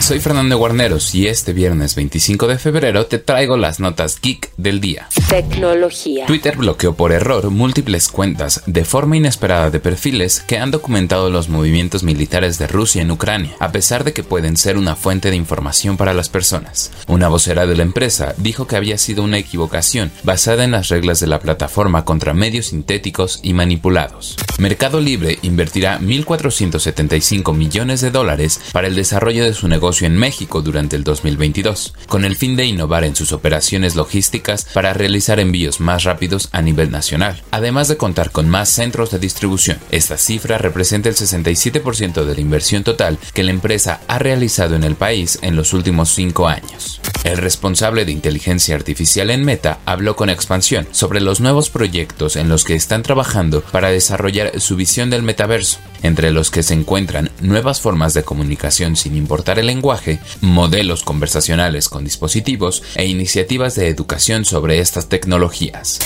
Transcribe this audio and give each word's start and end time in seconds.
Soy 0.00 0.18
Fernando 0.18 0.56
Guarneros 0.56 1.14
y 1.14 1.28
este 1.28 1.52
viernes 1.52 1.94
25 1.94 2.48
de 2.48 2.58
febrero 2.58 3.04
te 3.04 3.18
traigo 3.18 3.58
las 3.58 3.80
notas 3.80 4.18
geek 4.20 4.50
del 4.56 4.80
día. 4.80 5.06
Tecnología. 5.28 6.24
Twitter 6.26 6.56
bloqueó 6.56 6.94
por 6.94 7.12
error 7.12 7.50
múltiples 7.50 8.08
cuentas 8.08 8.62
de 8.66 8.86
forma 8.86 9.18
inesperada 9.18 9.70
de 9.70 9.78
perfiles 9.78 10.40
que 10.40 10.56
han 10.56 10.70
documentado 10.70 11.28
los 11.28 11.50
movimientos 11.50 12.02
militares 12.02 12.58
de 12.58 12.66
Rusia 12.66 13.02
en 13.02 13.10
Ucrania, 13.10 13.54
a 13.60 13.72
pesar 13.72 14.02
de 14.02 14.14
que 14.14 14.24
pueden 14.24 14.56
ser 14.56 14.78
una 14.78 14.96
fuente 14.96 15.30
de 15.30 15.36
información 15.36 15.98
para 15.98 16.14
las 16.14 16.30
personas. 16.30 16.90
Una 17.06 17.28
vocera 17.28 17.66
de 17.66 17.76
la 17.76 17.82
empresa 17.82 18.34
dijo 18.38 18.66
que 18.66 18.76
había 18.76 18.96
sido 18.96 19.22
una 19.22 19.38
equivocación 19.38 20.10
basada 20.24 20.64
en 20.64 20.72
las 20.72 20.88
reglas 20.88 21.20
de 21.20 21.26
la 21.26 21.40
plataforma 21.40 22.06
contra 22.06 22.32
medios 22.32 22.68
sintéticos 22.68 23.38
y 23.42 23.52
manipulados. 23.52 24.36
Mercado 24.58 25.00
Libre 25.00 25.38
invertirá 25.42 26.00
1.475 26.00 27.54
millones 27.54 28.00
de 28.00 28.10
dólares 28.10 28.60
para 28.72 28.88
el 28.88 28.96
desarrollo 28.96 29.44
de 29.44 29.54
su 29.54 29.68
negocio 29.68 29.89
en 30.02 30.16
México 30.16 30.62
durante 30.62 30.96
el 30.96 31.04
2022, 31.04 31.94
con 32.08 32.24
el 32.24 32.36
fin 32.36 32.56
de 32.56 32.64
innovar 32.64 33.04
en 33.04 33.14
sus 33.14 33.32
operaciones 33.32 33.96
logísticas 33.96 34.66
para 34.72 34.94
realizar 34.94 35.40
envíos 35.40 35.80
más 35.80 36.04
rápidos 36.04 36.48
a 36.52 36.62
nivel 36.62 36.90
nacional, 36.90 37.42
además 37.50 37.88
de 37.88 37.96
contar 37.96 38.30
con 38.30 38.48
más 38.48 38.68
centros 38.70 39.10
de 39.10 39.18
distribución. 39.18 39.78
Esta 39.90 40.16
cifra 40.16 40.58
representa 40.58 41.08
el 41.08 41.16
67% 41.16 42.24
de 42.24 42.34
la 42.34 42.40
inversión 42.40 42.84
total 42.84 43.18
que 43.34 43.42
la 43.42 43.50
empresa 43.50 44.00
ha 44.08 44.18
realizado 44.18 44.76
en 44.76 44.84
el 44.84 44.94
país 44.94 45.38
en 45.42 45.56
los 45.56 45.74
últimos 45.74 46.10
cinco 46.10 46.48
años. 46.48 46.89
El 47.24 47.36
responsable 47.36 48.06
de 48.06 48.12
inteligencia 48.12 48.74
artificial 48.74 49.30
en 49.30 49.44
Meta 49.44 49.80
habló 49.84 50.16
con 50.16 50.30
expansión 50.30 50.88
sobre 50.90 51.20
los 51.20 51.40
nuevos 51.40 51.68
proyectos 51.68 52.36
en 52.36 52.48
los 52.48 52.64
que 52.64 52.74
están 52.74 53.02
trabajando 53.02 53.60
para 53.60 53.90
desarrollar 53.90 54.58
su 54.58 54.74
visión 54.74 55.10
del 55.10 55.22
metaverso, 55.22 55.78
entre 56.02 56.30
los 56.30 56.50
que 56.50 56.62
se 56.62 56.72
encuentran 56.72 57.30
nuevas 57.40 57.80
formas 57.80 58.14
de 58.14 58.22
comunicación 58.22 58.96
sin 58.96 59.16
importar 59.16 59.58
el 59.58 59.66
lenguaje, 59.66 60.18
modelos 60.40 61.02
conversacionales 61.02 61.90
con 61.90 62.04
dispositivos 62.04 62.82
e 62.94 63.06
iniciativas 63.06 63.74
de 63.74 63.88
educación 63.88 64.46
sobre 64.46 64.78
estas 64.78 65.08
tecnologías. 65.08 65.98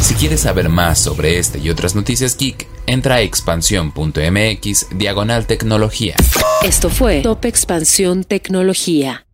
Si 0.00 0.14
quieres 0.14 0.40
saber 0.40 0.68
más 0.68 0.98
sobre 0.98 1.38
este 1.38 1.58
y 1.58 1.70
otras 1.70 1.94
noticias 1.94 2.36
geek, 2.36 2.66
entra 2.86 3.16
a 3.16 3.20
expansión.mx 3.22 4.86
diagonal 4.94 5.46
tecnología. 5.46 6.16
Esto 6.62 6.90
fue 6.90 7.22
Top 7.22 7.44
Expansión 7.44 8.24
Tecnología. 8.24 9.24